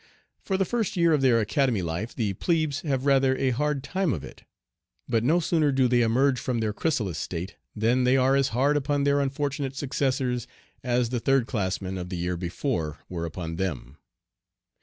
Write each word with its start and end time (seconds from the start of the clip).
For 0.41 0.57
the 0.57 0.65
first 0.65 0.97
year 0.97 1.13
of 1.13 1.21
their 1.21 1.39
Academy 1.39 1.83
life 1.83 2.15
the 2.15 2.33
'plebes' 2.33 2.81
have 2.81 3.05
rather 3.05 3.37
a 3.37 3.51
hard 3.51 3.83
time 3.83 4.13
of 4.13 4.23
it; 4.23 4.43
but 5.07 5.23
no 5.23 5.39
sooner 5.39 5.71
do 5.71 5.87
they 5.87 6.01
emerge 6.01 6.39
from 6.39 6.57
their 6.57 6.73
chrysalis 6.73 7.19
state 7.19 7.55
than 7.75 8.03
they 8.03 8.17
are 8.17 8.35
as 8.35 8.47
hard 8.47 8.77
upon 8.77 9.03
their 9.03 9.19
unfortunate 9.21 9.75
successors 9.75 10.47
as 10.83 11.09
the 11.09 11.19
third 11.19 11.45
class 11.45 11.81
men 11.81 11.99
of 11.99 12.09
the 12.09 12.17
year 12.17 12.35
before 12.35 12.97
were 13.09 13.25
upon 13.25 13.57
them. 13.57 13.97